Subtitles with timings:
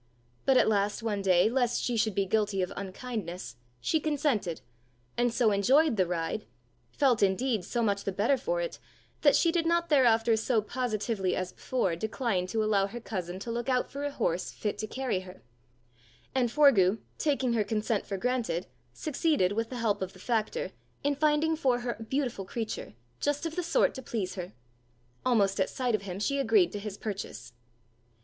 [0.45, 4.61] But at last one day, lest she should be guilty of unkindness, she consented,
[5.15, 6.47] and so enjoyed the ride
[6.97, 8.79] felt, indeed, so much the better for it,
[9.21, 13.51] that she did not thereafter so positively as before decline to allow her cousin to
[13.51, 15.43] look out for a horse fit to carry her;
[16.33, 20.71] and Forgue, taking her consent for granted, succeeded, with the help of the factor,
[21.03, 24.53] in finding for her a beautiful creature, just of the sort to please her.
[25.23, 27.53] Almost at sight of him she agreed to his purchase.